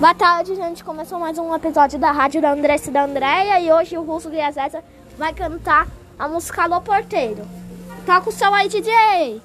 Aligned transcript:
Boa 0.00 0.14
tarde, 0.14 0.56
gente. 0.56 0.82
Começou 0.82 1.18
mais 1.18 1.36
um 1.36 1.54
episódio 1.54 1.98
da 1.98 2.10
Rádio 2.10 2.40
da 2.40 2.52
Andressa 2.52 2.88
e 2.88 2.90
da 2.90 3.04
Andréia 3.04 3.60
e 3.60 3.70
hoje 3.70 3.98
o 3.98 4.02
Russo 4.02 4.30
Griazesa 4.30 4.82
vai 5.18 5.34
cantar 5.34 5.86
a 6.18 6.26
música 6.26 6.62
Alô 6.62 6.80
Porteiro. 6.80 7.46
Toca 8.06 8.30
o 8.30 8.32
som 8.32 8.54
aí, 8.54 8.66
DJ! 8.66 9.42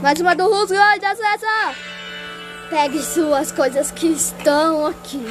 Mais 0.00 0.20
uma 0.20 0.36
do 0.36 0.44
Russo 0.44 0.68
Griazesa! 0.68 1.91
Pegue 2.72 3.02
suas 3.02 3.52
coisas 3.52 3.90
que 3.90 4.06
estão 4.06 4.86
aqui. 4.86 5.22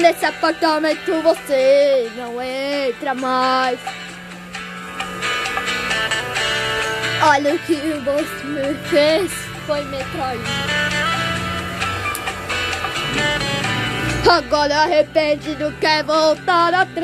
Nesse 0.00 0.24
apartamento 0.24 1.20
você 1.20 2.12
não 2.14 2.40
entra 2.40 3.12
mais. 3.12 3.80
Olha 7.22 7.56
o 7.56 7.58
que 7.58 7.74
você 7.74 8.44
me 8.44 8.72
fez, 8.88 9.32
foi 9.66 9.82
me. 9.86 9.98
Agora 14.30 14.82
arrependido 14.82 15.74
quer 15.80 16.04
voltar 16.04 16.72
atrás. 16.72 17.00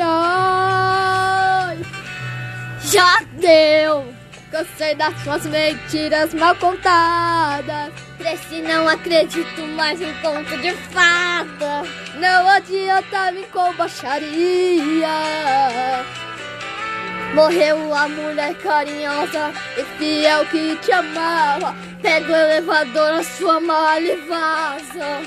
Já 2.85 3.19
deu. 3.33 4.12
Cansei 4.53 4.93
das 4.93 5.19
suas 5.23 5.47
mentiras 5.47 6.31
mal 6.35 6.55
contadas. 6.57 7.91
Cresci, 8.19 8.61
não 8.61 8.87
acredito 8.87 9.61
mais 9.75 9.99
em 9.99 10.13
conto 10.21 10.55
de 10.61 10.71
fada. 10.91 11.81
Não 12.19 12.47
adianta 12.47 13.31
vir 13.31 13.47
com 13.47 13.73
baixaria. 13.73 15.09
Morreu 17.33 17.95
a 17.95 18.07
mulher 18.07 18.53
carinhosa 18.59 19.51
e 19.75 19.83
fiel 19.97 20.45
que 20.45 20.75
te 20.75 20.91
amava. 20.91 21.75
Pega 21.99 22.31
o 22.31 22.35
elevador, 22.35 23.13
a 23.13 23.23
sua 23.23 23.59
mala 23.59 24.01
e 24.01 24.17
vaza. 24.27 25.23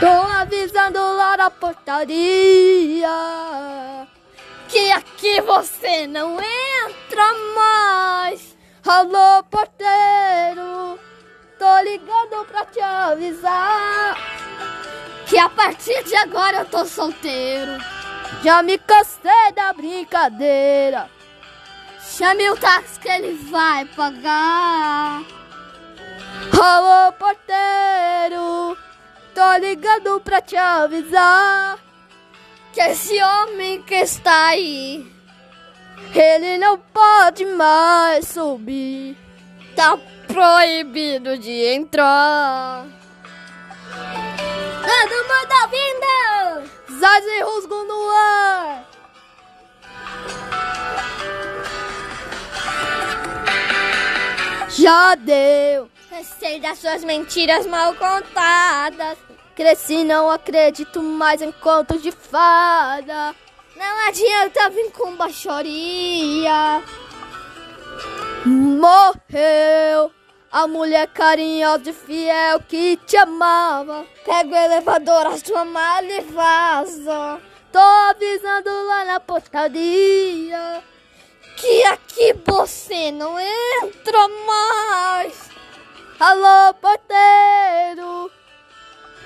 Tô 0.00 0.32
avisando 0.32 0.98
lá 0.98 1.36
na 1.36 1.50
portaria 1.50 3.06
que 4.68 4.90
aqui 4.90 5.40
você 5.42 6.06
não 6.06 6.40
entra 6.40 6.65
mais. 7.54 8.56
Alô, 8.86 9.42
porteiro, 9.50 10.98
tô 11.58 11.80
ligando 11.82 12.44
pra 12.46 12.64
te 12.66 12.80
avisar 12.80 14.16
que 15.26 15.36
a 15.36 15.48
partir 15.48 16.04
de 16.04 16.14
agora 16.16 16.58
eu 16.58 16.64
tô 16.66 16.84
solteiro. 16.84 17.72
Já 18.42 18.62
me 18.62 18.78
cansei 18.78 19.52
da 19.54 19.72
brincadeira. 19.72 21.10
Chame 22.00 22.48
o 22.48 22.56
táxi 22.56 23.00
que 23.00 23.08
ele 23.08 23.34
vai 23.50 23.84
pagar. 23.86 25.22
Alô, 26.62 27.12
porteiro, 27.12 28.78
tô 29.34 29.56
ligando 29.58 30.20
pra 30.20 30.40
te 30.40 30.56
avisar 30.56 31.78
que 32.72 32.80
esse 32.80 33.20
homem 33.22 33.82
que 33.82 33.94
está 33.94 34.48
aí, 34.48 35.10
ele 36.14 36.58
não 36.58 36.78
pode 36.78 37.44
mais 37.44 38.28
subir. 38.28 39.16
Tá 39.74 39.98
proibido 40.26 41.38
de 41.38 41.52
entrar. 41.74 42.86
Todo 44.82 45.14
mundo 45.28 45.52
ouvindo! 45.62 47.00
Zaz 47.00 47.24
e 47.24 47.42
rusgo 47.42 47.84
no 47.84 48.10
ar! 48.10 48.84
Já 54.68 55.14
deu! 55.14 55.90
Receio 56.10 56.60
das 56.62 56.78
suas 56.78 57.04
mentiras 57.04 57.66
mal 57.66 57.94
contadas. 57.94 59.18
Cresci, 59.54 60.04
não 60.04 60.30
acredito 60.30 61.02
mais 61.02 61.40
em 61.40 61.50
contos 61.50 62.02
de 62.02 62.12
fada. 62.12 63.34
Não 63.76 64.08
adianta 64.08 64.70
vir 64.70 64.90
com 64.92 65.14
baixaria. 65.16 66.82
Morreu 68.46 70.10
a 70.50 70.66
mulher 70.66 71.08
carinhosa 71.08 71.90
e 71.90 71.92
fiel 71.92 72.60
que 72.60 72.96
te 72.96 73.18
amava. 73.18 74.06
Pega 74.24 74.48
o 74.48 74.56
elevador, 74.56 75.26
a 75.26 75.36
sua 75.36 75.66
mala 75.66 76.10
e 76.10 76.22
vaza. 76.22 77.38
Tô 77.70 77.78
avisando 77.78 78.70
lá 78.86 79.04
na 79.04 79.20
portaria 79.20 80.82
que 81.56 81.84
aqui 81.84 82.34
você 82.46 83.10
não 83.10 83.38
entra 83.38 84.28
mais. 84.46 85.50
Alô, 86.18 86.72
porteiro. 86.80 88.30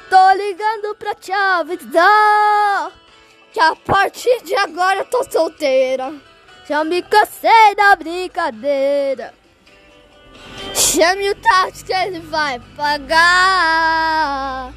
Tô 0.09 0.33
ligando 0.33 0.97
pra 0.97 1.15
te 1.15 1.31
avisar 1.31 2.93
que 3.53 3.61
a 3.61 3.75
partir 3.77 4.43
de 4.43 4.55
agora 4.55 5.01
eu 5.01 5.05
tô 5.07 5.25
solteira. 5.31 6.13
Já 6.69 6.85
me 6.85 7.03
cansei 7.03 7.75
da 7.77 7.97
brincadeira. 7.97 9.35
Chame 10.75 11.31
o 11.31 11.35
táxi 11.35 11.85
que 11.85 11.93
ele 11.93 12.21
vai 12.21 12.61
pagar. 12.77 14.73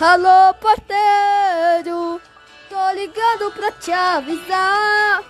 Alô, 0.00 0.54
porteiro, 0.54 2.20
tô 2.68 2.90
ligando 2.92 3.52
pra 3.52 3.72
te 3.72 3.92
avisar 3.92 5.22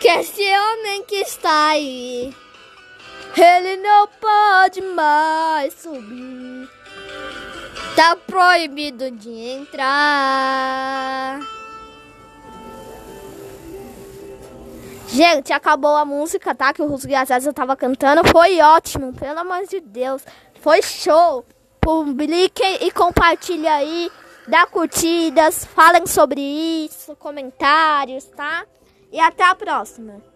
que 0.00 0.08
esse 0.08 0.42
homem 0.42 1.04
que 1.04 1.16
está 1.16 1.68
aí, 1.68 2.34
ele 3.36 3.76
não 3.76 4.08
pode 4.08 4.80
mais 4.80 5.74
subir. 5.74 6.68
Tá 7.94 8.16
proibido 8.16 9.10
de 9.10 9.30
entrar. 9.30 10.99
Gente, 15.12 15.52
acabou 15.52 15.96
a 15.96 16.04
música, 16.04 16.54
tá? 16.54 16.72
Que 16.72 16.80
o 16.80 16.86
Russo 16.86 17.06
Guiazesa 17.06 17.52
tava 17.52 17.76
cantando. 17.76 18.22
Foi 18.28 18.60
ótimo, 18.60 19.12
pelo 19.12 19.40
amor 19.40 19.66
de 19.66 19.80
Deus. 19.80 20.24
Foi 20.60 20.80
show. 20.82 21.44
Publiquem 21.80 22.78
e 22.86 22.92
compartilhem 22.92 23.68
aí. 23.68 24.12
Dá 24.46 24.66
curtidas, 24.66 25.64
falem 25.64 26.06
sobre 26.06 26.40
isso, 26.40 27.16
comentários, 27.16 28.24
tá? 28.24 28.64
E 29.10 29.18
até 29.18 29.44
a 29.44 29.54
próxima. 29.54 30.29